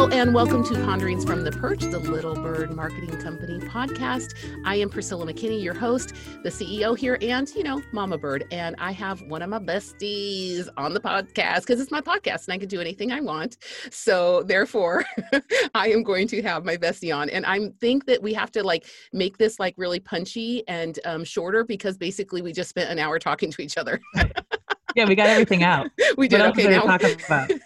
[0.00, 4.32] Hello, and welcome to Ponderings from the Perch, the Little Bird Marketing Company podcast.
[4.64, 8.46] I am Priscilla McKinney, your host, the CEO here, and, you know, Mama Bird.
[8.50, 12.54] And I have one of my besties on the podcast because it's my podcast and
[12.54, 13.58] I can do anything I want.
[13.90, 15.04] So, therefore,
[15.74, 17.28] I am going to have my bestie on.
[17.28, 21.24] And I think that we have to like make this like really punchy and um,
[21.24, 24.00] shorter because basically we just spent an hour talking to each other.
[24.94, 25.90] yeah, we got everything out.
[26.16, 26.40] we did.
[26.40, 26.98] Okay, now,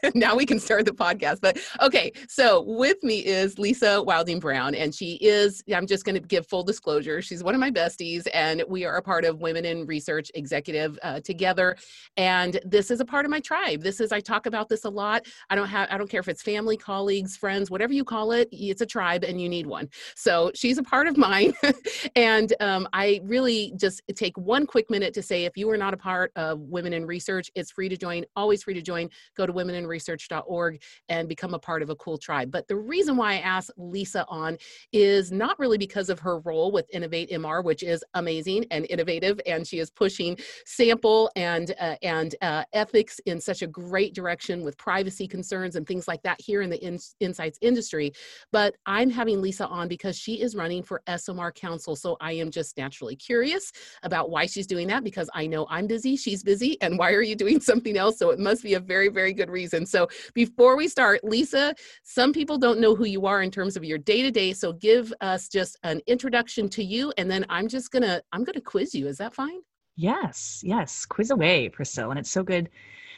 [0.15, 1.41] now we can start the podcast.
[1.41, 6.15] But okay, so with me is Lisa Wilding Brown, and she is, I'm just going
[6.15, 9.41] to give full disclosure, she's one of my besties, and we are a part of
[9.41, 11.77] Women in Research Executive uh, together.
[12.17, 13.83] And this is a part of my tribe.
[13.83, 15.27] This is, I talk about this a lot.
[15.51, 18.49] I don't have, I don't care if it's family, colleagues, friends, whatever you call it,
[18.53, 19.89] it's a tribe and you need one.
[20.15, 21.55] So she's a part of mine.
[22.17, 25.95] and um, I really just take one quick minute to say if you are not
[25.95, 27.49] a part of Women in Research, research.
[27.55, 29.09] It's free to join, always free to join.
[29.37, 32.51] Go to womeninresearch.org and become a part of a cool tribe.
[32.51, 34.59] But the reason why I asked Lisa on
[34.93, 39.41] is not really because of her role with Innovate MR, which is amazing and innovative,
[39.47, 44.65] and she is pushing sample and uh, and uh, ethics in such a great direction
[44.65, 48.13] with privacy concerns and things like that here in the in- insights industry.
[48.51, 52.51] But I'm having Lisa on because she is running for ESOMAR Council, so I am
[52.51, 53.71] just naturally curious
[54.03, 57.23] about why she's doing that because I know I'm busy, she's busy, and why are
[57.23, 58.19] you doing something else?
[58.19, 59.85] So it must be a very, very good reason.
[59.85, 63.85] So before we start, Lisa, some people don't know who you are in terms of
[63.85, 64.55] your day to day.
[64.55, 68.63] So give us just an introduction to you, and then I'm just gonna I'm gonna
[68.63, 69.07] quiz you.
[69.07, 69.61] Is that fine?
[69.97, 71.05] Yes, yes.
[71.05, 72.11] Quiz away, Priscilla.
[72.11, 72.71] And it's so good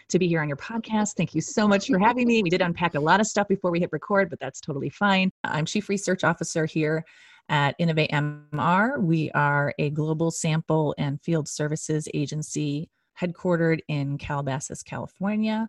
[0.08, 1.14] to be here on your podcast.
[1.16, 2.42] Thank you so much for having me.
[2.42, 5.30] We did unpack a lot of stuff before we hit record, but that's totally fine.
[5.44, 7.04] I'm Chief Research Officer here
[7.48, 9.00] at Innovate MR.
[9.00, 15.68] We are a global sample and field services agency headquartered in Calabasas, California.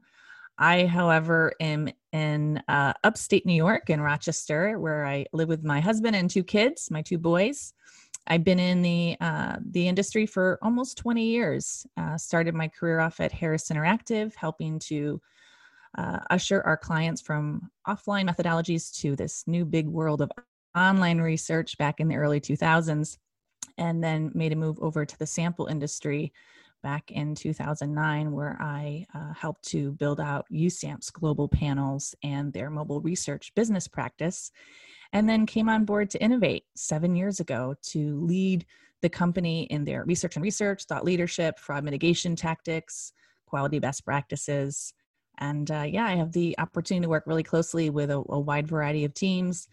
[0.57, 5.79] I, however, am in uh, upstate New York in Rochester, where I live with my
[5.79, 7.73] husband and two kids, my two boys.
[8.25, 11.85] I've been in the uh, the industry for almost 20 years.
[11.95, 15.21] Uh, started my career off at Harris Interactive, helping to
[15.97, 20.31] uh, usher our clients from offline methodologies to this new big world of
[20.75, 23.17] online research back in the early 2000s,
[23.77, 26.33] and then made a move over to the sample industry
[26.83, 32.69] back in 2009, where I uh, helped to build out USAMP's global panels and their
[32.69, 34.51] mobile research business practice,
[35.13, 38.65] and then came on board to innovate seven years ago to lead
[39.01, 43.13] the company in their research and research, thought leadership, fraud mitigation tactics,
[43.45, 44.93] quality best practices.
[45.39, 48.67] And uh, yeah, I have the opportunity to work really closely with a, a wide
[48.67, 49.67] variety of teams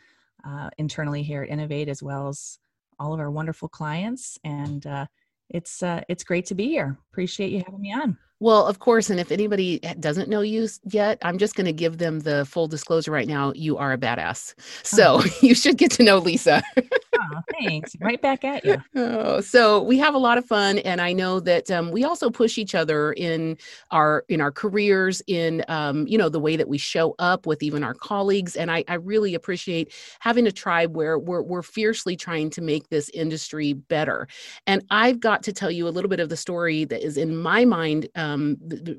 [0.47, 2.59] uh, internally here at Innovate, as well as
[2.98, 4.38] all of our wonderful clients.
[4.44, 5.06] And uh,
[5.54, 6.98] it's uh, it's great to be here.
[7.12, 8.19] Appreciate you having me on.
[8.41, 11.99] Well, of course, and if anybody doesn't know you yet, I'm just going to give
[11.99, 13.53] them the full disclosure right now.
[13.55, 15.25] You are a badass, so oh.
[15.41, 16.62] you should get to know Lisa.
[16.77, 17.95] oh, thanks.
[18.00, 18.83] Right back at you.
[18.97, 22.31] Oh, so we have a lot of fun, and I know that um, we also
[22.31, 23.56] push each other in
[23.91, 27.62] our in our careers, in um, you know the way that we show up with
[27.62, 28.56] even our colleagues.
[28.56, 32.89] And I, I really appreciate having a tribe where we're we're fiercely trying to make
[32.89, 34.27] this industry better.
[34.66, 37.37] And I've got to tell you a little bit of the story that is in
[37.37, 38.23] my mind um,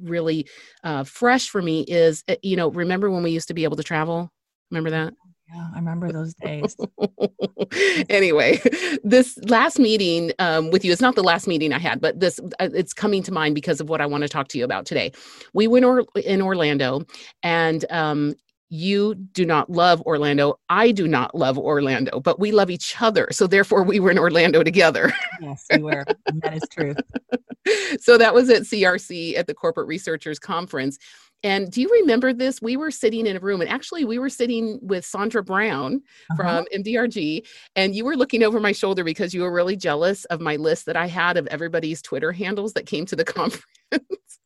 [0.04, 0.48] really
[0.84, 1.82] uh, fresh for me.
[1.88, 4.32] Is eh, you know remember when we used to be able to travel?
[4.72, 5.14] Remember that?
[5.54, 6.76] Yeah, I remember those days.
[8.10, 8.60] anyway,
[9.04, 12.40] this last meeting um, with you, it's not the last meeting I had, but this
[12.60, 14.86] uh, it's coming to mind because of what I want to talk to you about
[14.86, 15.12] today.
[15.54, 17.04] We went or- in Orlando,
[17.44, 18.36] and um,
[18.70, 20.60] you do not love Orlando.
[20.70, 23.28] I do not love Orlando, but we love each other.
[23.32, 25.14] So therefore, we were in Orlando together.
[25.42, 26.06] yes, we were.
[26.34, 26.96] that is true.
[28.00, 30.98] so that was at CRC at the Corporate Researchers Conference.
[31.44, 32.60] And do you remember this?
[32.60, 36.36] We were sitting in a room, and actually, we were sitting with Sandra Brown uh-huh.
[36.36, 40.42] from MDRG, and you were looking over my shoulder because you were really jealous of
[40.42, 43.64] my list that I had of everybody's Twitter handles that came to the conference.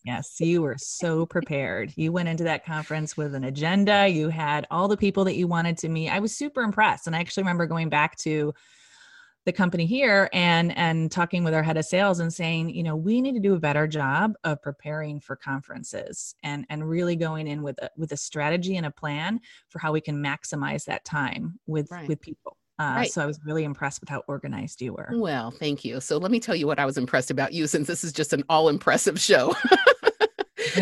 [0.05, 1.93] yes, you were so prepared.
[1.95, 5.47] You went into that conference with an agenda, you had all the people that you
[5.47, 6.09] wanted to meet.
[6.09, 7.07] I was super impressed.
[7.07, 8.53] And I actually remember going back to
[9.45, 12.95] the company here and and talking with our head of sales and saying you know
[12.95, 17.47] we need to do a better job of preparing for conferences and and really going
[17.47, 19.39] in with a with a strategy and a plan
[19.69, 22.07] for how we can maximize that time with right.
[22.07, 23.11] with people uh, right.
[23.11, 25.09] So I was really impressed with how organized you were.
[25.11, 25.99] Well, thank you.
[25.99, 28.31] So let me tell you what I was impressed about you, since this is just
[28.31, 29.55] an all impressive show.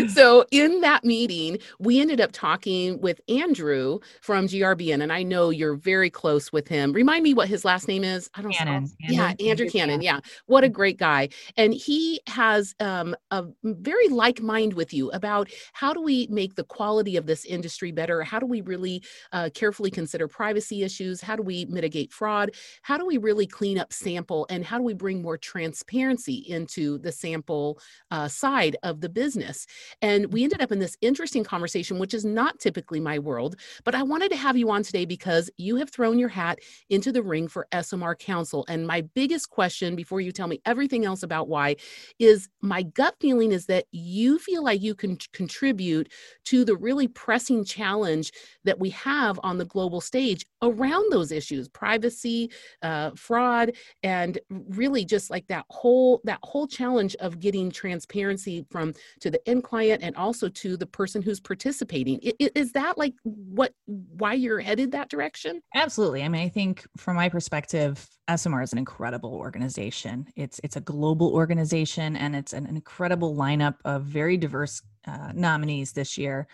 [0.08, 5.50] so in that meeting, we ended up talking with Andrew from GRBN, and I know
[5.50, 6.94] you're very close with him.
[6.94, 8.30] Remind me what his last name is.
[8.36, 8.58] I don't know.
[8.58, 8.92] Cannon.
[9.00, 10.02] Yeah, Andrew, Andrew Cannon.
[10.02, 11.30] Yeah, what a great guy.
[11.56, 16.56] And he has um, a very like mind with you about how do we make
[16.56, 18.24] the quality of this industry better?
[18.24, 21.22] How do we really uh, carefully consider privacy issues?
[21.22, 22.52] How do we mitigate fraud?
[22.82, 24.46] How do we really clean up sample?
[24.50, 27.80] And how do we bring more transparency into the sample
[28.12, 29.68] uh, side of the business?
[30.02, 33.96] And we ended up in this interesting conversation, which is not typically my world, but
[33.96, 37.24] I wanted to have you on today because you have thrown your hat into the
[37.24, 38.66] ring for ESOMAR Council.
[38.68, 41.76] And my biggest question before you tell me everything else about why
[42.20, 46.12] is my gut feeling is that you feel like you can contribute
[46.46, 48.32] to the really pressing challenge
[48.64, 52.50] that we have on the global stage around those issues privacy
[52.82, 53.72] uh, fraud
[54.04, 59.48] and really just like that whole that whole challenge of getting transparency from to the
[59.48, 62.20] end client and also to the person who's participating.
[62.40, 65.62] Is that like what why you're headed that direction?
[65.76, 66.24] Absolutely.
[66.24, 70.28] I mean i think from my perspective esomar is an incredible organization.
[70.36, 75.92] It's it's a global organization and it's an incredible lineup of very diverse uh, nominees
[75.92, 76.48] this year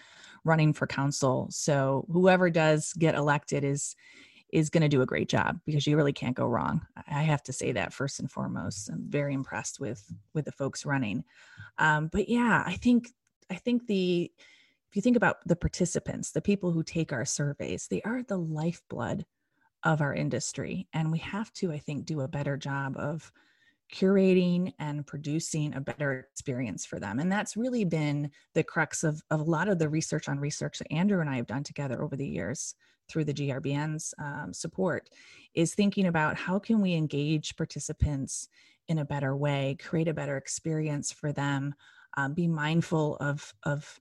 [0.44, 1.48] running for council.
[1.52, 3.96] So whoever does get elected is
[4.54, 6.86] is going to do a great job because you really can't go wrong.
[7.08, 8.90] I have to say that first and foremost.
[8.90, 11.24] I'm very impressed with with the folks running.
[11.80, 13.10] Um, but yeah, I think
[13.50, 14.32] I think the
[14.90, 18.38] if you think about the participants, the people who take our surveys, they are the
[18.38, 19.26] lifeblood
[19.84, 23.32] of our industry, and we have to, I think, do a better job of
[23.92, 27.20] curating and producing a better experience for them.
[27.20, 30.80] And that's really been the crux of, of a lot of the research on research
[30.80, 32.76] that Andrew and I have done together over the years
[33.14, 35.12] through the GRBN's um, support
[35.54, 38.50] is thinking about how can we engage participants
[38.88, 41.76] in a better way, create a better experience for them,
[42.18, 44.00] um, be mindful of, of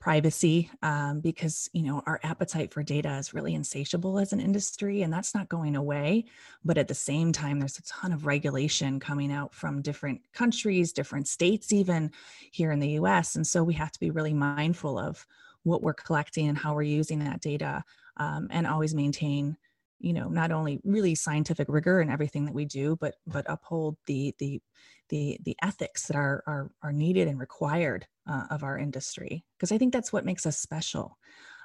[0.00, 5.02] privacy um, because you know our appetite for data is really insatiable as an industry
[5.02, 6.24] and that's not going away.
[6.64, 10.92] But at the same time there's a ton of regulation coming out from different countries
[10.92, 12.10] different states even
[12.50, 15.24] here in the us and so we have to be really mindful of
[15.62, 17.84] what we're collecting and how we're using that data
[18.20, 19.56] um, and always maintain
[19.98, 23.96] you know not only really scientific rigor in everything that we do but but uphold
[24.06, 24.60] the the
[25.08, 29.44] the the ethics that are are, are needed and required uh, of our industry.
[29.56, 31.18] Because i think that's what makes us special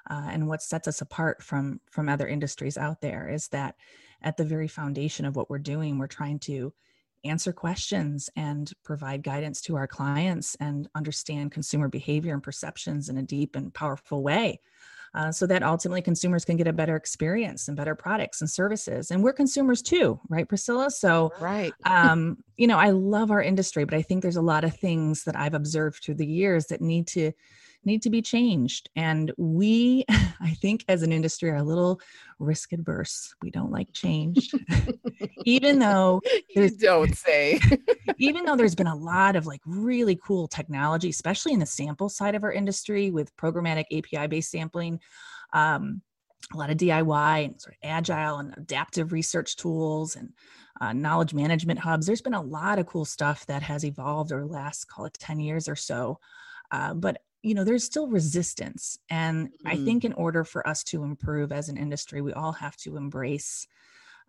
[0.10, 3.76] uh, and what sets us apart from from other industries out there is that
[4.22, 6.74] at the very foundation of what we're doing we're trying to
[7.24, 13.18] answer questions and provide guidance to our clients and understand consumer behavior and perceptions in
[13.18, 14.60] a deep and powerful way
[15.16, 19.12] uh, so that ultimately consumers can get a better experience and better products and services.
[19.12, 20.92] And we're consumers too, right, Priscilla?
[20.92, 21.74] So, right.
[21.86, 25.24] um, you know, I love our industry, but I think there's a lot of things
[25.24, 27.32] that I've observed through the years that need to
[27.86, 28.90] need to be changed.
[28.96, 32.00] And we, I think, as an industry, are a little
[32.40, 33.34] risk adverse.
[33.42, 34.52] We don't like change,
[35.46, 37.60] even though you don't say.
[38.18, 42.10] even though there's been a lot of like really cool technology, especially in the sample
[42.10, 45.00] side of our industry with programmatic API based sampling.
[45.54, 46.02] Um,
[46.54, 50.30] a lot of DIY and sort of agile and adaptive research tools and
[50.82, 52.06] uh, knowledge management hubs.
[52.06, 55.18] There's been a lot of cool stuff that has evolved over the last, call it
[55.20, 56.20] 10 years or so.
[56.72, 59.68] Uh, but you know there's still resistance and mm-hmm.
[59.68, 62.98] i think in order for us to improve as an industry we all have to
[62.98, 63.68] embrace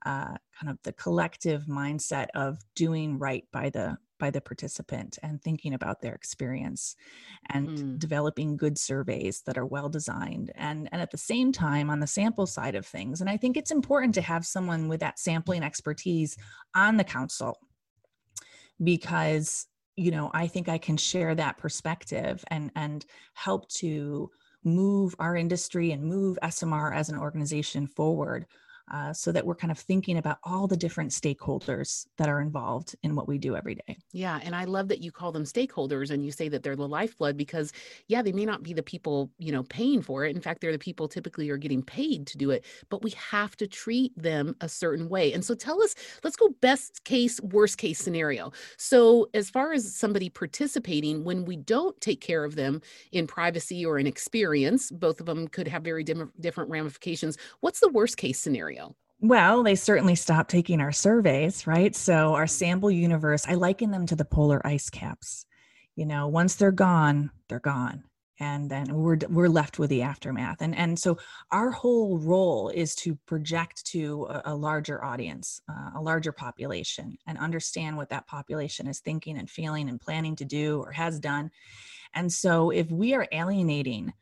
[0.05, 5.43] uh, kind of the collective mindset of doing right by the by the participant and
[5.43, 6.95] thinking about their experience
[7.49, 7.99] and mm.
[7.99, 12.07] developing good surveys that are well designed and and at the same time on the
[12.07, 15.63] sample side of things and i think it's important to have someone with that sampling
[15.63, 16.37] expertise
[16.75, 17.59] on the council
[18.83, 24.31] because you know i think i can share that perspective and and help to
[24.65, 28.47] move our industry and move esomar as an organization forward
[28.93, 32.95] uh, so that we're kind of thinking about all the different stakeholders that are involved
[33.03, 33.97] in what we do every day.
[34.13, 34.41] Yeah.
[34.43, 37.37] And I love that you call them stakeholders and you say that they're the lifeblood
[37.37, 37.73] because,
[38.07, 40.37] yeah, they may not be the people, you know, paying for it.
[40.37, 43.57] In fact, they're the people typically are getting paid to do it, but we have
[43.57, 45.33] to treat them a certain way.
[45.33, 48.53] And so tell us, let's go best case, worst case scenario.
[48.77, 52.81] So, as far as somebody participating, when we don't take care of them
[53.13, 57.37] in privacy or in experience, both of them could have very different ramifications.
[57.61, 58.76] What's the worst case scenario?
[59.21, 61.95] Well, they certainly stopped taking our surveys, right?
[61.97, 65.47] So, our sample universe, I liken them to the polar ice caps.
[65.95, 68.05] You know, once they're gone, they're gone.
[68.39, 71.17] and then we're we're left with the aftermath and and so
[71.51, 77.17] our whole role is to project to a, a larger audience uh, a larger population
[77.27, 81.19] and understand what that population is thinking and feeling and planning to do or has
[81.19, 81.51] done
[82.15, 84.13] and so if we are alienating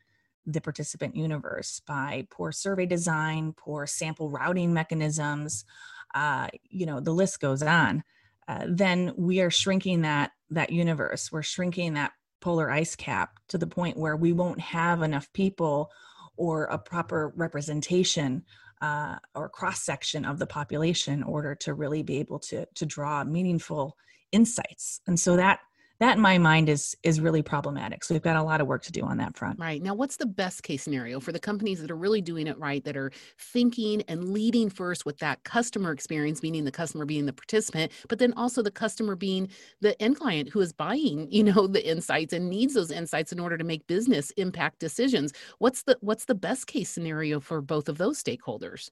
[0.45, 5.65] the participant universe by poor survey design poor sample routing mechanisms
[6.13, 8.03] uh, you know the list goes on
[8.47, 11.31] uh, then we are shrinking that that universe.
[11.31, 12.11] We're shrinking that
[12.41, 15.91] polar ice cap to the point where we won't have enough people
[16.37, 18.43] or a proper representation
[18.81, 22.85] uh, or cross section of the population in order to really be able to to
[22.85, 23.97] draw meaningful
[24.31, 25.01] insights.
[25.07, 25.59] And so that
[25.99, 28.03] that in my mind is is really problematic.
[28.03, 29.59] So we've got a lot of work to do on that front.
[29.59, 29.81] Right.
[29.81, 32.83] Now what's the best case scenario for the companies that are really doing it right
[32.83, 37.33] that are thinking and leading first with that customer experience meaning the customer being the
[37.33, 39.47] participant but then also the customer being
[39.81, 43.39] the end client who is buying you know the insights and needs those insights in
[43.39, 45.33] order to make business impact decisions?
[45.59, 48.89] What's the what's the best case scenario for both of those stakeholders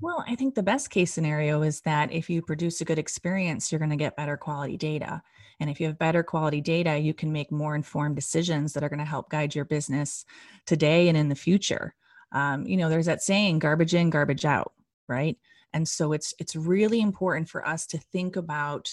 [0.00, 3.72] well, I think the best case scenario is that if you produce a good experience,
[3.72, 5.20] you're going to get better quality data.
[5.58, 8.88] And if you have better quality data, you can make more informed decisions that are
[8.88, 10.24] going to help guide your business
[10.66, 11.94] today and in the future.
[12.30, 14.72] Um, you know, there's that saying, garbage in, garbage out,
[15.08, 15.36] right?
[15.72, 18.88] And so it's it's really important for us to think about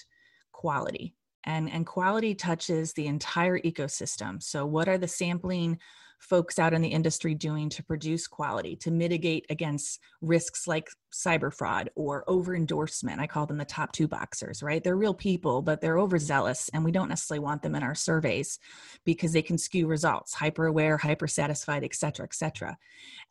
[0.54, 1.16] quality.
[1.44, 4.42] And, and quality touches the entire ecosystem.
[4.42, 5.78] So, what are the sampling
[6.25, 11.53] folks out in the industry doing to produce quality, to mitigate against risks like cyber
[11.53, 13.22] fraud or over endorsement?
[13.22, 14.84] I call them the top two boxers, right?
[14.84, 18.60] They're real people, but they're overzealous, and we don't necessarily want them in our surveys
[19.05, 22.77] because they can skew results, hyper aware, hyper satisfied, et cetera, et cetera.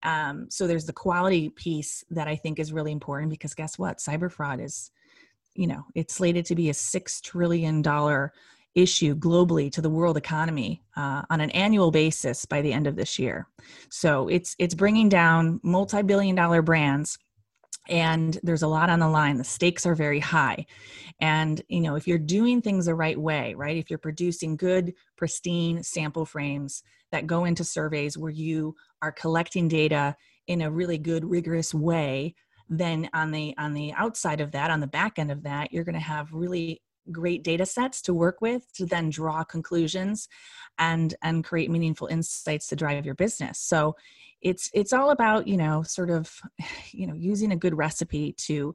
[0.02, 3.98] Um, so there's the quality piece that I think is really important because guess what?
[3.98, 4.90] Cyber fraud is,
[5.54, 8.32] you know, it's slated to be a six trillion dollar
[8.74, 12.96] issue globally to the world economy uh, on an annual basis by the end of
[12.96, 13.48] this year.
[13.90, 17.18] So it's it's bringing down multi-billion dollar brands
[17.88, 20.64] and there's a lot on the line the stakes are very high
[21.20, 24.94] and you know if you're doing things the right way right if you're producing good
[25.16, 30.16] pristine sample frames that go into surveys where you are collecting data
[30.46, 32.34] in a really good rigorous way
[32.70, 35.84] then on the on the outside of that on the back end of that you're
[35.84, 36.80] going to have really
[37.12, 40.28] great data sets to work with to then draw conclusions
[40.78, 43.58] and and create meaningful insights to drive your business.
[43.58, 43.96] So
[44.42, 46.40] it's it's all about you know sort of
[46.92, 48.74] you know using a good recipe to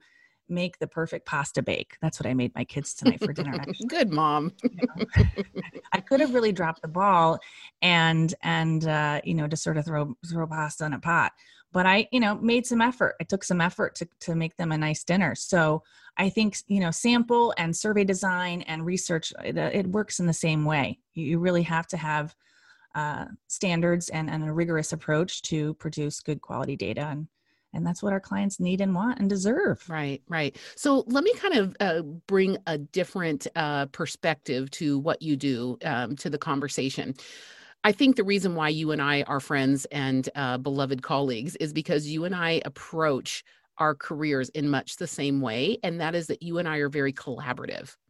[0.51, 1.95] make the perfect pasta bake.
[2.01, 3.87] That's what i made my kids tonight for dinner actually.
[3.87, 4.51] good mom.
[4.63, 5.23] You know,
[5.93, 7.39] i could have really dropped the ball
[7.81, 11.31] and and uh, you know just sort of throw throw pasta in a pot
[11.71, 13.15] but I, you know, made some effort.
[13.21, 15.35] I took some effort to, to make them a nice dinner.
[15.35, 15.83] So
[16.17, 20.25] I think, you know, sample and survey design and research, it, uh, it works in
[20.25, 20.99] the same way.
[21.13, 22.35] You really have to have
[22.95, 27.01] uh, standards and, and a rigorous approach to produce good quality data.
[27.01, 27.27] And,
[27.73, 29.87] and that's what our clients need and want and deserve.
[29.87, 30.57] Right, right.
[30.75, 35.77] So let me kind of uh, bring a different uh, perspective to what you do
[35.85, 37.13] um, to the conversation.
[37.83, 41.71] I think the reason why you and I are friends and uh, beloved colleagues is
[41.71, 43.43] because you and I approach
[43.77, 45.77] our careers in much the same way.
[45.83, 47.95] And that is that you and I are very collaborative.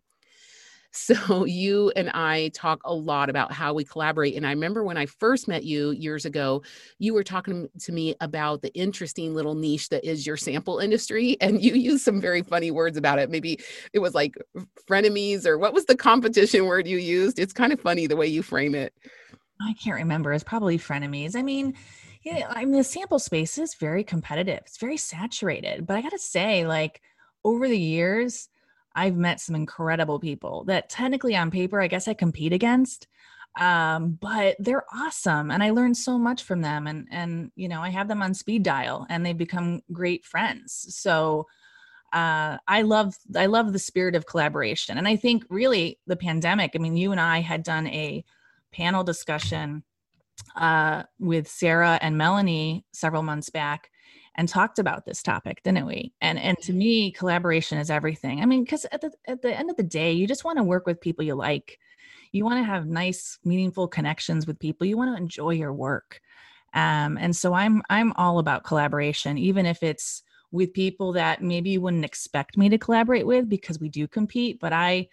[0.91, 4.35] So you and I talk a lot about how we collaborate.
[4.35, 6.63] And I remember when I first met you years ago,
[6.97, 11.37] you were talking to me about the interesting little niche that is your sample industry.
[11.41, 13.29] And you used some very funny words about it.
[13.29, 13.59] Maybe
[13.93, 14.33] it was like
[14.89, 17.37] frenemies or what was the competition word you used?
[17.37, 18.91] It's kind of funny the way you frame it.
[19.61, 20.33] I can't remember.
[20.33, 21.35] It's probably frenemies.
[21.35, 21.75] I mean,
[22.23, 24.59] yeah, I mean, the sample space is very competitive.
[24.65, 25.85] It's very saturated.
[25.85, 27.01] But I got to say, like,
[27.43, 28.49] over the years,
[28.95, 33.07] I've met some incredible people that technically on paper, I guess I compete against.
[33.59, 35.51] Um, but they're awesome.
[35.51, 36.87] And I learned so much from them.
[36.87, 40.95] And, and, you know, I have them on speed dial and they've become great friends.
[40.95, 41.47] So,
[42.11, 46.71] uh, I love I love the spirit of collaboration, and I think really the pandemic.
[46.73, 48.25] I mean, you and I had done a
[48.71, 49.83] panel discussion
[50.55, 53.89] uh, with Sarah and Melanie several months back
[54.35, 56.13] and talked about this topic, didn't we?
[56.21, 58.41] And and to me, collaboration is everything.
[58.41, 60.63] I mean, because at the at the end of the day, you just want to
[60.63, 61.77] work with people you like.
[62.31, 64.85] You want to have nice, meaningful connections with people.
[64.87, 66.21] You want to enjoy your work.
[66.73, 71.71] Um, and so I'm I'm all about collaboration, even if it's with people that maybe
[71.71, 74.59] you wouldn't expect me to collaborate with because we do compete.
[74.59, 75.09] But I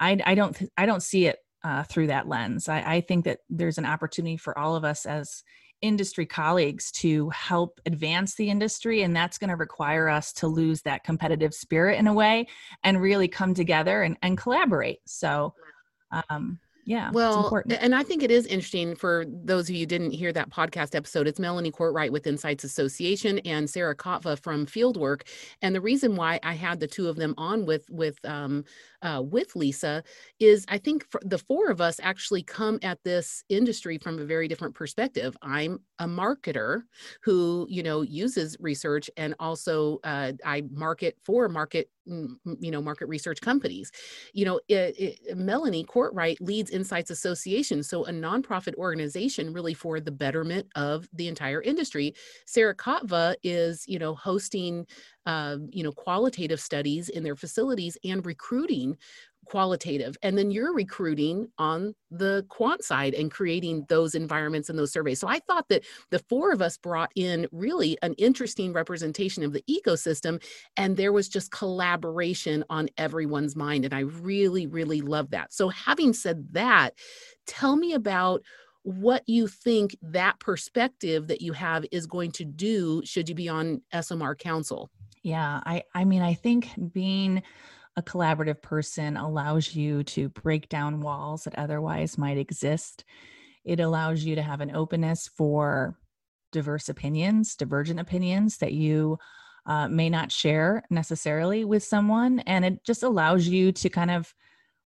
[0.00, 2.68] I, I don't I don't see it uh, through that lens.
[2.68, 5.42] I, I think that there's an opportunity for all of us as
[5.80, 10.82] industry colleagues to help advance the industry and that's going to require us to lose
[10.82, 12.46] that competitive spirit in a way
[12.82, 15.54] and really come together and, and collaborate so
[16.30, 17.10] um, Yeah.
[17.12, 20.94] Well, and I think it is interesting for those of you didn't hear that podcast
[20.94, 21.28] episode.
[21.28, 25.28] It's Melanie Courtright with Insights Association and Sarah Kotva from Fieldwork.
[25.60, 28.64] And the reason why I had the two of them on with with um,
[29.02, 30.02] uh, with Lisa
[30.40, 34.48] is I think the four of us actually come at this industry from a very
[34.48, 35.36] different perspective.
[35.42, 36.84] I'm a marketer
[37.20, 43.06] who you know uses research and also uh, I market for market you know market
[43.06, 43.90] research companies.
[44.32, 50.00] You know it, it, melanie courtright leads insights association so a nonprofit organization really for
[50.00, 52.14] the betterment of the entire industry.
[52.46, 54.86] Sarah kotva is you know hosting
[55.26, 58.96] uh, you know qualitative studies in their facilities and recruiting
[59.48, 64.92] qualitative and then you're recruiting on the quant side and creating those environments and those
[64.92, 69.42] surveys so i thought that the four of us brought in really an interesting representation
[69.42, 70.42] of the ecosystem
[70.76, 75.70] and there was just collaboration on everyone's mind and i really really love that so
[75.70, 76.92] having said that
[77.46, 78.42] tell me about
[78.82, 83.48] what you think that perspective that you have is going to do should you be
[83.48, 84.88] on ESOMAR Council.
[85.22, 87.42] Yeah, I I mean I think being
[87.98, 93.04] a collaborative person allows you to break down walls that otherwise might exist.
[93.64, 95.98] It allows you to have an openness for
[96.52, 99.18] diverse opinions, divergent opinions that you
[99.66, 102.38] uh, may not share necessarily with someone.
[102.40, 104.32] And it just allows you to kind of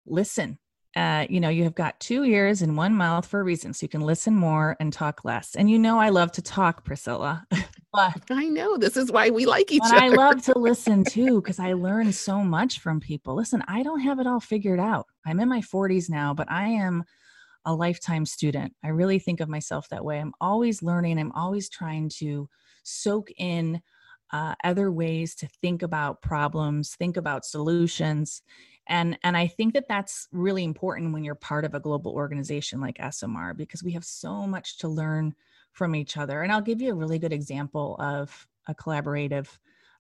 [0.06, 0.58] listen.
[0.96, 3.74] Uh, you know, you have got two ears and one mouth for a reason.
[3.74, 5.56] So you can listen more and talk less.
[5.56, 7.46] And you know, I love to talk, Priscilla.
[7.94, 9.98] But I know this is why we like each other.
[9.98, 13.36] I love to listen too because I learn so much from people.
[13.36, 15.08] Listen, I don't have it all figured out.
[15.26, 17.04] I'm in my 40s now, but I am
[17.66, 18.74] a lifetime student.
[18.84, 20.20] I really think of myself that way.
[20.20, 21.20] I'm always learning.
[21.20, 22.48] I'm always trying to
[22.84, 23.82] soak in
[24.32, 28.42] uh, other ways to think about problems, think about solutions,
[28.88, 32.80] and and I think that that's really important when you're part of a global organization
[32.80, 35.36] like ESOMAR because we have so much to learn
[35.72, 36.42] from each other.
[36.42, 39.48] And I'll give you a really good example of a collaborative,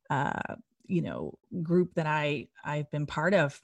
[0.10, 0.56] uh,
[0.88, 3.62] you know, group that I I've been part of.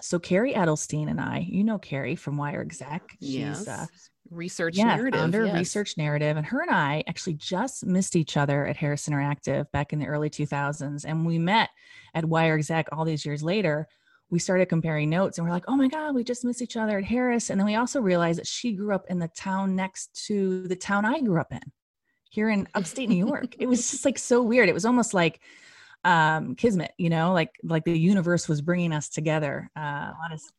[0.00, 3.16] So Kerry Edelstein and I, you know Kerry from Wire Exec.
[3.20, 3.68] She's yes.
[3.68, 3.86] uh,
[4.30, 5.20] research yeah, narrative.
[5.20, 5.54] Founder yes.
[5.54, 6.36] Research Narrative.
[6.36, 10.06] And her and I actually just missed each other at Harris Interactive back in the
[10.06, 11.04] early 2000s.
[11.04, 11.70] And we met
[12.14, 13.88] at Wire Exec all these years later
[14.30, 16.98] we started comparing notes and we're like, oh my God, we just missed each other
[16.98, 17.50] at Harris.
[17.50, 20.76] And then we also realized that she grew up in the town next to the
[20.76, 21.60] town I grew up in
[22.30, 23.56] here in upstate New York.
[23.58, 24.68] it was just like so weird.
[24.68, 25.40] It was almost like
[26.04, 30.12] um kismet you know like like the universe was bringing us together uh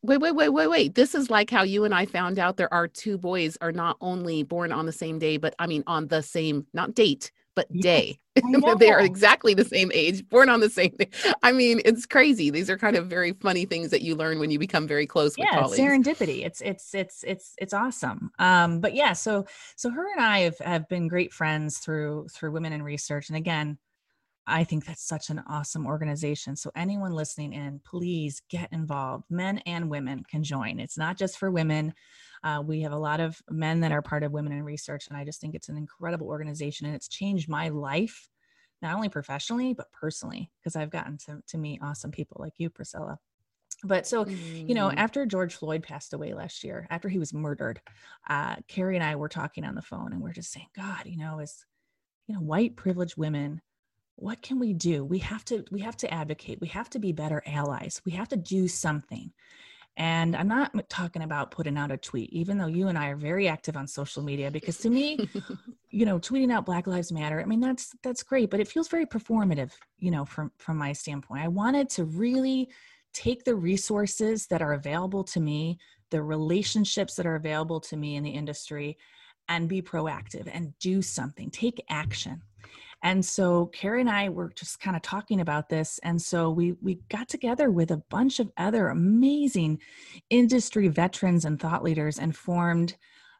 [0.04, 2.72] wait wait wait wait wait this is like how you and i found out there
[2.72, 6.08] are two boys are not only born on the same day but i mean on
[6.10, 8.20] the same not date but day.
[8.80, 11.10] they are exactly the same age, born on the same day.
[11.44, 12.50] I mean, it's crazy.
[12.50, 15.38] These are kind of very funny things that you learn when you become very close
[15.38, 15.82] yeah, with colleagues.
[15.82, 16.46] serendipity.
[16.46, 18.32] It's it's it's it's it's awesome.
[18.40, 22.52] Um, but yeah, so so her and I have have been great friends through through
[22.52, 23.28] Women in Research.
[23.28, 23.78] And again,
[24.47, 26.56] I think that's such an awesome organization.
[26.56, 29.25] So anyone listening in, please get involved.
[29.30, 30.80] Men and women can join.
[30.80, 31.93] It's not just for women.
[32.43, 35.17] Uh, we have a lot of men that are part of Women in Research, and
[35.17, 38.30] I just think it's an incredible organization, and it's changed my life,
[38.82, 42.71] not only professionally but personally, because I've gotten to to meet awesome people like you,
[42.71, 43.19] Priscilla.
[43.84, 44.67] But so, mm.
[44.67, 44.95] you know, mm.
[44.97, 47.80] after George Floyd passed away last year, after he was murdered,
[48.27, 51.17] uh, Kerry and I were talking on the phone, and we're just saying, God, you
[51.17, 51.63] know, as
[52.27, 53.62] you know, white privileged women
[54.22, 55.04] what can we do?
[55.04, 56.62] We have to we have to advocate.
[56.62, 58.02] We have to be better allies.
[58.06, 59.32] We have to do something.
[59.98, 63.18] And I'm not talking about putting out a tweet, even though you and I are
[63.18, 65.28] very active on social media, because to me,
[65.90, 68.88] you know, tweeting out Black Lives Matter, I mean, that's that's great, but it feels
[68.88, 71.42] very performative, you know, from from my standpoint.
[71.44, 72.70] I wanted to really
[73.14, 75.80] take the resources that are available to me,
[76.12, 78.98] the relationships that are available to me in the industry,
[79.50, 82.44] and be proactive and do something, take action.
[83.04, 86.00] And so Kerry and I were just kind of talking about this.
[86.04, 89.80] And so we we got together with a bunch of other amazing
[90.30, 92.96] industry veterans and thought leaders and formed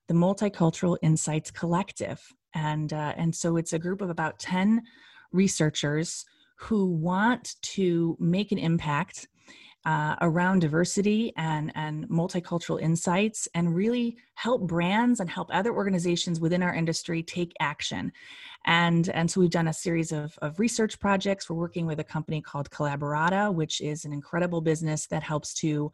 [0.08, 2.22] the Multicultural Insights Collective.
[2.54, 4.82] And uh, and so it's a group of about 10
[5.32, 9.28] researchers who want to make an impact
[9.86, 16.40] uh, around diversity and, and multicultural insights and really help brands and help other organizations
[16.40, 18.12] within our industry take action.
[18.66, 21.50] And, and so we've done a series of, of research projects.
[21.50, 25.92] We're working with a company called Collaborata, which is an incredible business that helps to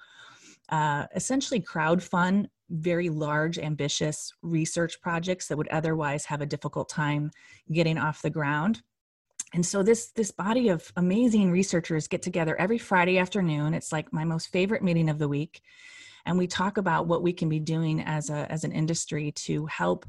[0.70, 7.32] uh, essentially crowdfund very large, ambitious research projects that would otherwise have a difficult time
[7.72, 8.82] getting off the ground
[9.54, 13.74] and so this this body of amazing researchers get together every friday afternoon.
[13.74, 15.62] It's like my most favorite meeting of the week.
[16.26, 19.66] And we talk about what we can be doing as a as an industry to
[19.68, 20.06] help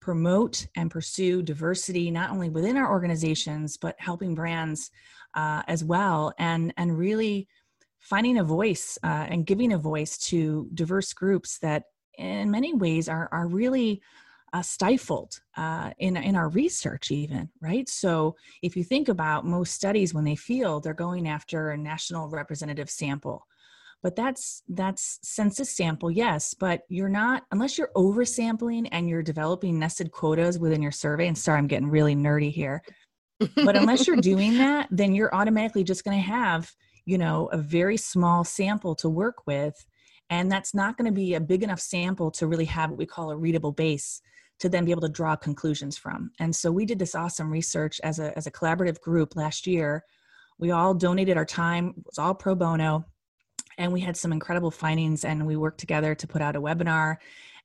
[0.00, 4.90] promote and pursue diversity not only within our organizations but helping brands
[5.34, 6.32] uh, as well.
[6.38, 7.48] And and really
[7.98, 11.84] finding a voice uh, and giving a voice to diverse groups that
[12.16, 14.00] in many ways are are really
[14.52, 17.88] uh, stifled uh, in in our research even right?
[17.88, 22.28] So if you think about most studies when they feel they're going after a national
[22.28, 23.46] representative sample.
[24.02, 29.78] But that's that's census sample yes but you're not unless you're oversampling and you're developing
[29.78, 32.82] nested quotas within your survey and sorry i'm getting really nerdy here
[33.64, 36.70] but unless you're doing that then you're automatically just going to have
[37.06, 39.74] you know a very small sample to work with
[40.28, 43.06] and that's not going to be a big enough sample to really have what we
[43.06, 44.20] call a readable base
[44.58, 46.30] to then be able to draw conclusions from.
[46.38, 50.04] And so we did this awesome research as a as a collaborative group last year.
[50.58, 53.04] We all donated our time it was all pro bono
[53.78, 57.16] and we had some incredible findings and we worked together to put out a webinar.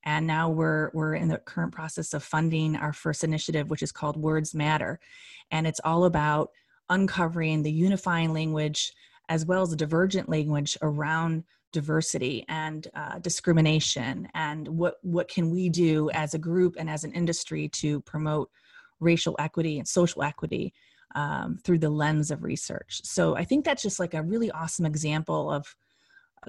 [0.04, 3.92] And now we're we're in the current process of funding our first initiative which is
[3.92, 5.00] called words matter.
[5.52, 6.52] And it's all about
[6.90, 8.94] uncovering the unifying language
[9.30, 15.50] as well as the divergent language around diversity and uh, discrimination and what what can
[15.50, 18.50] we do as a group and as an industry to promote
[19.00, 20.74] racial equity and social equity
[21.16, 23.02] um, through the lens of research?
[23.04, 25.76] So i think that's just like a really awesome example of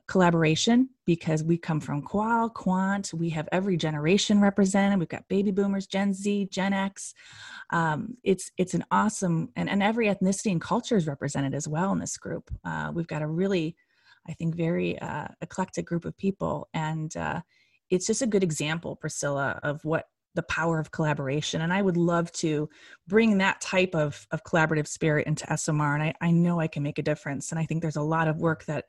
[0.06, 5.50] collaboration because we come from qual quant we have every generation represented we've got baby
[5.50, 7.12] boomers gen z gen x.
[7.70, 11.92] Um, it's it's an awesome and, and every ethnicity and culture is represented as well
[11.92, 12.50] in this group.
[12.64, 13.76] Uh, we've got a really
[14.28, 17.40] i think very uh, eclectic group of people and uh,
[17.90, 21.96] it's just a good example priscilla of what the power of collaboration and i would
[21.96, 22.68] love to
[23.06, 26.82] bring that type of, of collaborative spirit into esomar and I, I know i can
[26.82, 28.86] make a difference and i think there's a lot of work that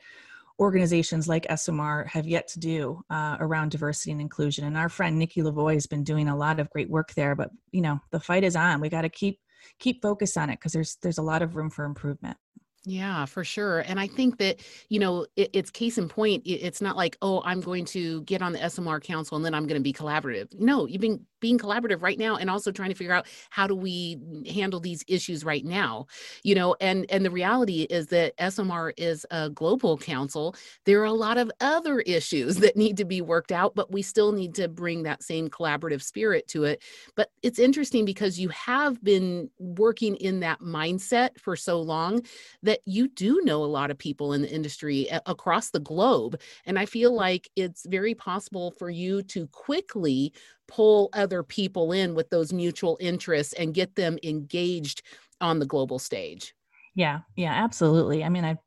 [0.59, 4.65] organizations like ESOMAR have yet to do uh, around diversity and inclusion.
[4.65, 7.35] And our friend Nikki Lavoie has been doing a lot of great work there.
[7.35, 8.79] But you know, the fight is on.
[8.79, 9.39] We got to keep
[9.79, 12.37] keep focus on it because there's there's a lot of room for improvement.
[12.85, 13.79] Yeah, for sure.
[13.79, 16.45] And I think that, you know, it, it's case in point.
[16.45, 19.53] It, it's not like, oh, I'm going to get on the ESOMAR council and then
[19.53, 20.53] I'm going to be collaborative.
[20.59, 23.75] No, you've been being collaborative right now and also trying to figure out how do
[23.75, 24.17] we
[24.49, 26.05] handle these issues right now
[26.43, 30.55] you know and and the reality is that esomar is a global council.
[30.85, 34.01] There are a lot of other issues that need to be worked out but we
[34.01, 36.81] still need to bring that same collaborative spirit to it.
[37.15, 42.21] But it's interesting because you have been working in that mindset for so long
[42.61, 46.39] that you do know a lot of people in the industry across the globe.
[46.65, 50.33] And i feel like it's very possible for you to quickly
[50.67, 55.01] pull other people in with those mutual interests and get them engaged
[55.41, 56.55] on the global stage.
[56.95, 58.23] Yeah, yeah, absolutely.
[58.23, 58.59] I mean, I've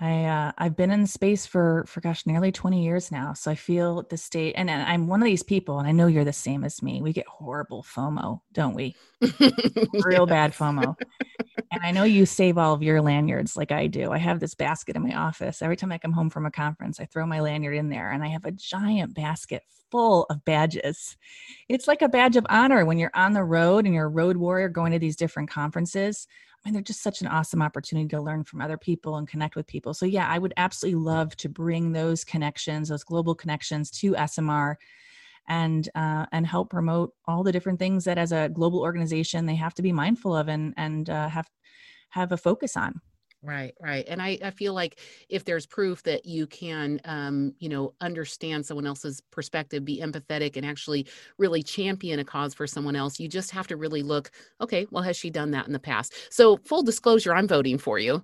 [0.00, 3.34] I uh, I've been in space for for gosh nearly 20 years now.
[3.34, 6.06] So I feel the state and, and I'm one of these people and I know
[6.06, 7.02] you're the same as me.
[7.02, 8.96] We get horrible FOMO, don't we?
[10.02, 10.96] Real bad FOMO.
[11.70, 14.10] and I know you save all of your lanyards like I do.
[14.10, 15.60] I have this basket in my office.
[15.60, 18.24] Every time I come home from a conference, I throw my lanyard in there and
[18.24, 21.16] I have a giant basket full of badges.
[21.68, 24.36] It's like a badge of honor when you're on the road and you're a road
[24.36, 26.26] warrior going to these different conferences.
[26.64, 29.56] I mean, they're just such an awesome opportunity to learn from other people and connect
[29.56, 29.94] with people.
[29.94, 34.76] So, yeah, I would absolutely love to bring those connections, those global connections to ESOMAR
[35.48, 39.56] and uh, and help promote all the different things that as a global organization they
[39.56, 41.48] have to be mindful of and and uh, have
[42.10, 43.00] have a focus on
[43.42, 44.04] Right, right.
[44.06, 44.98] And I, I feel like
[45.30, 50.58] if there's proof that you can, um, you know, understand someone else's perspective, be empathetic,
[50.58, 51.06] and actually
[51.38, 55.02] really champion a cause for someone else, you just have to really look, okay, well,
[55.02, 56.14] has she done that in the past?
[56.28, 58.22] So, full disclosure, I'm voting for you,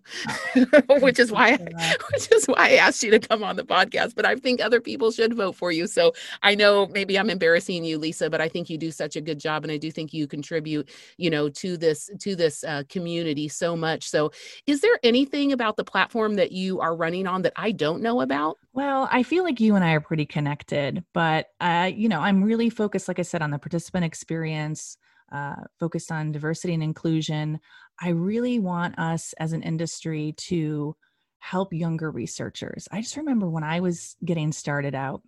[1.00, 4.14] which is why, I, which is why I asked you to come on the podcast.
[4.16, 5.86] But I think other people should vote for you.
[5.86, 9.22] So I know maybe I'm embarrassing you, Lisa, but I think you do such a
[9.22, 12.82] good job, and I do think you contribute, you know, to this to this uh,
[12.90, 14.08] community so much.
[14.10, 14.30] So,
[14.66, 18.20] is there anything about the platform that you are running on that I don't know
[18.20, 18.58] about?
[18.72, 22.42] Well, I feel like you and I are pretty connected, but uh, you know, I'm
[22.42, 24.98] really focused, like I said, on the participant experience,
[25.32, 27.60] uh, focused on diversity and inclusion.
[28.00, 30.94] I really want us as an industry to
[31.38, 32.88] help younger researchers.
[32.90, 35.22] I just remember when I was getting started out,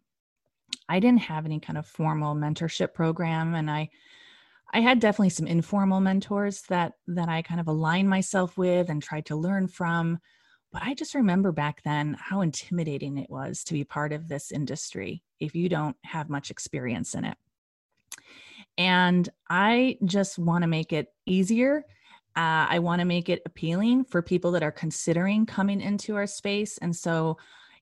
[0.88, 3.88] I didn't have any kind of formal mentorship program, and I
[4.70, 9.02] I had definitely some informal mentors that that I kind of aligned myself with and
[9.02, 10.18] tried to learn from.
[10.70, 14.52] But I just remember back then how intimidating it was to be part of this
[14.52, 17.38] industry if you don't have much experience in it.
[18.76, 21.85] And I just want to make it easier.
[22.37, 26.26] Uh, I want to make it appealing for people that are considering coming into our
[26.26, 26.76] space.
[26.78, 27.38] And so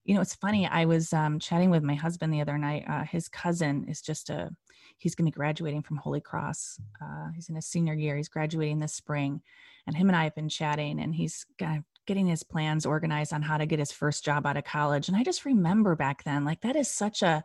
[0.07, 0.67] you know, it's funny.
[0.67, 2.85] I was um, chatting with my husband the other night.
[2.89, 4.51] Uh, his cousin is just a,
[4.99, 6.81] he's going to be graduating from Holy Cross.
[7.03, 8.17] Uh, he's in his senior year.
[8.17, 9.43] He's graduating this spring.
[9.87, 13.33] And him and I have been chatting, and he's kind of getting his plans organized
[13.33, 15.09] on how to get his first job out of college.
[15.09, 17.45] And I just remember back then, like, that is such a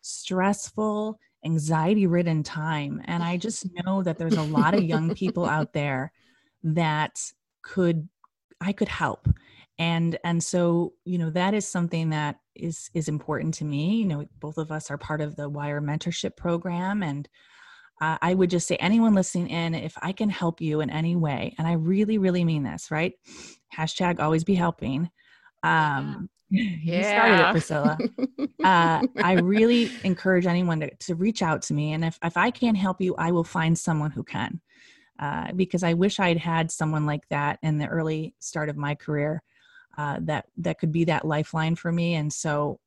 [0.00, 3.02] stressful, anxiety ridden time.
[3.06, 6.12] And I just know that there's a lot of young people out there
[6.62, 7.20] that
[7.62, 8.08] could,
[8.60, 9.28] I could help
[9.78, 13.96] and and so you know that is something that is is important to me.
[13.96, 17.28] You know both of us are part of the wire mentorship program and
[18.00, 21.16] uh, i would just say anyone listening in if i can help you in any
[21.16, 23.14] way and i really really mean this right?
[23.74, 25.10] Hashtag always be helping.
[25.62, 26.62] Um yeah.
[26.98, 27.98] you started it priscilla.
[28.64, 32.50] Uh, i really encourage anyone to, to reach out to me and if, if i
[32.50, 34.60] can't help you i will find someone who can.
[35.18, 38.94] Uh, because i wish i'd had someone like that in the early start of my
[38.94, 39.42] career
[39.98, 42.14] uh, that that could be that lifeline for me.
[42.14, 42.78] And so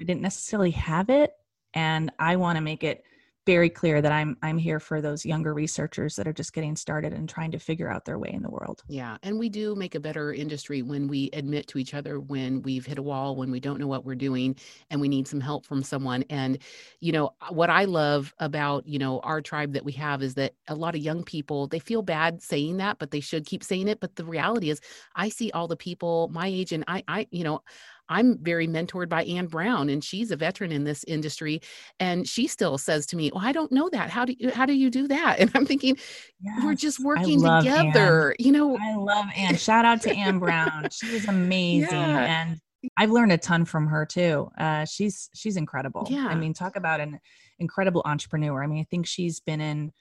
[0.00, 1.32] i didn't necessarily have it
[1.74, 3.02] and i want to make it
[3.48, 7.14] very clear that I'm I'm here for those younger researchers that are just getting started
[7.14, 8.84] and trying to figure out their way in the world.
[8.88, 12.60] Yeah, and we do make a better industry when we admit to each other when
[12.60, 14.54] we've hit a wall, when we don't know what we're doing
[14.90, 16.24] and we need some help from someone.
[16.28, 16.58] And
[17.00, 20.34] you know, uh, what I love about, you know, our tribe that we have is
[20.34, 23.64] that a lot of young people, they feel bad saying that, but they should keep
[23.64, 24.78] saying it, but the reality is
[25.16, 27.62] I see all the people my age and I I you know,
[28.08, 31.60] I'm very mentored by Anne Brown, and she's a veteran in this industry.
[32.00, 34.10] And she still says to me, "Oh, I don't know that.
[34.10, 35.96] How do you how do you do that?" And I'm thinking,
[36.40, 38.30] yes, we're just working together.
[38.30, 38.36] Anne.
[38.38, 39.56] You know, I love Anne.
[39.56, 40.88] Shout out to Anne Brown.
[40.98, 42.42] She was amazing, yeah.
[42.42, 42.60] and
[42.96, 44.50] I've learned a ton from her too.
[44.58, 46.06] Uh, she's she's incredible.
[46.10, 47.20] Yeah, I mean, talk about an
[47.58, 48.62] incredible entrepreneur.
[48.62, 49.92] I mean, I think she's been in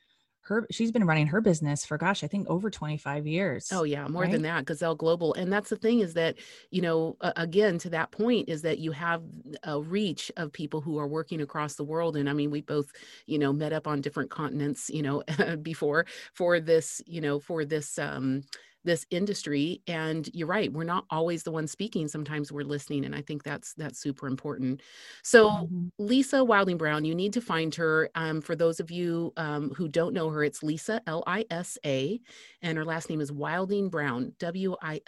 [0.47, 4.07] her she's been running her business for gosh i think over 25 years oh yeah
[4.07, 4.31] more right?
[4.31, 6.35] than that gazelle global and that's the thing is that
[6.71, 9.21] you know uh, again to that point is that you have
[9.63, 12.91] a reach of people who are working across the world and i mean we both
[13.25, 15.23] you know met up on different continents you know
[15.61, 18.41] before for this you know for this um
[18.87, 23.13] this industry and you're right we're not always the one speaking sometimes we're listening and
[23.13, 24.81] i think that's that's super important
[25.23, 25.87] so mm-hmm.
[25.99, 29.89] lisa wilding brown you need to find her um, for those of you um, who
[29.89, 32.19] don't know her it's lisa l-i-s-a
[32.61, 35.05] and her last name is wilding brown w-i-l-d-i-n-g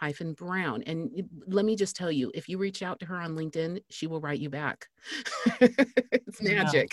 [0.00, 1.10] hyphen brown and
[1.46, 4.20] let me just tell you if you reach out to her on linkedin she will
[4.20, 4.88] write you back.
[6.30, 6.92] It's magic.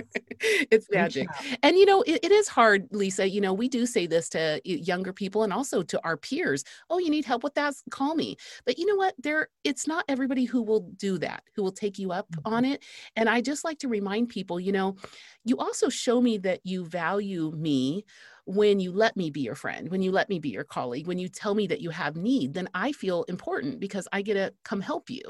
[0.40, 1.28] it's magic.
[1.62, 4.60] and you know it, it is hard lisa you know we do say this to
[4.64, 7.74] younger people and also to our peers oh you need help with that?
[7.90, 8.36] Call me.
[8.66, 9.14] But you know what?
[9.18, 12.54] There it's not everybody who will do that who will take you up mm-hmm.
[12.54, 12.82] on it
[13.16, 14.96] and i just like to remind people you know
[15.44, 18.04] you also show me that you value me
[18.44, 21.18] when you let me be your friend, when you let me be your colleague, when
[21.18, 24.52] you tell me that you have need, then I feel important because I get to
[24.64, 25.22] come help you.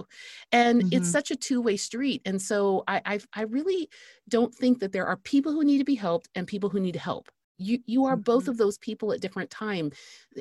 [0.51, 0.97] And mm-hmm.
[0.97, 2.23] it's such a two-way street.
[2.25, 3.89] And so I, I I really
[4.29, 6.97] don't think that there are people who need to be helped and people who need
[6.97, 8.51] help you you are both mm-hmm.
[8.51, 9.91] of those people at different time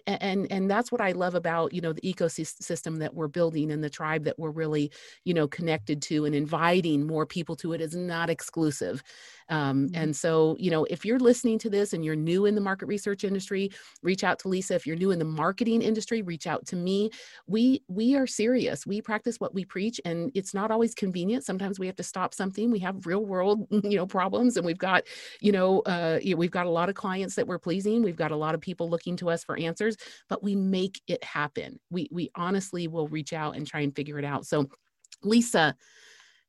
[0.07, 3.83] and and that's what i love about you know the ecosystem that we're building and
[3.83, 4.91] the tribe that we're really
[5.25, 9.03] you know connected to and inviting more people to it is not exclusive.
[9.49, 9.95] Um, mm-hmm.
[9.95, 12.85] and so you know if you're listening to this and you're new in the market
[12.85, 13.69] research industry
[14.01, 14.75] reach out to lisa.
[14.75, 17.09] If you're new in the marketing industry reach out to me.
[17.47, 18.85] We we are serious.
[18.85, 21.43] We practice what we preach and it's not always convenient.
[21.43, 22.71] Sometimes we have to stop something.
[22.71, 25.03] We have real world you know problems and we've got
[25.41, 28.35] you know uh, we've got a lot of clients that we're pleasing we've got a
[28.35, 29.97] lot of people looking to us for answers
[30.29, 31.79] but we make it happen.
[31.89, 34.45] We we honestly will reach out and try and figure it out.
[34.45, 34.69] So
[35.23, 35.75] lisa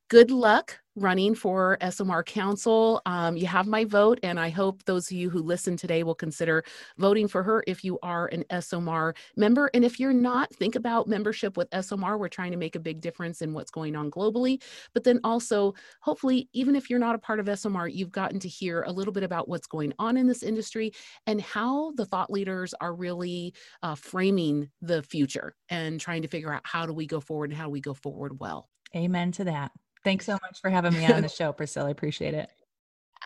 [0.08, 3.00] good luck running for ESOMAR Council.
[3.06, 6.14] Um, you have my vote, and I hope those of you who listen today will
[6.14, 6.64] consider
[6.98, 9.70] voting for her if you are an ESOMAR member.
[9.72, 12.18] And if you're not, think about membership with ESOMAR.
[12.18, 14.62] We're trying to make a big difference in what's going on globally.
[14.92, 18.48] But then also, hopefully, even if you're not a part of ESOMAR, you've gotten to
[18.48, 20.92] hear a little bit about what's going on in this industry
[21.26, 26.52] and how the thought leaders are really uh, framing the future and trying to figure
[26.52, 28.68] out how do we go forward and how do we go forward well.
[28.94, 29.72] Amen to that.
[30.04, 31.88] Thanks so much for having me on the show, Priscilla.
[31.88, 32.50] I appreciate it.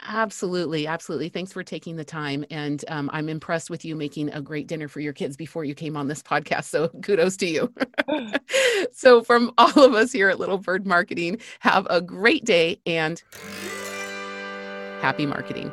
[0.03, 1.29] Absolutely, absolutely.
[1.31, 4.89] Thanks for taking the time, and um, I'm impressed with you making a great dinner
[4.89, 6.65] for your kids before you came on this podcast.
[6.65, 7.73] So kudos to you.
[8.93, 13.23] so, from all of us here at Little Bird Marketing, have a great day and
[15.01, 15.73] happy marketing.